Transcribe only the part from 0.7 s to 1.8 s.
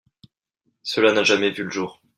Cela n’a jamais vu le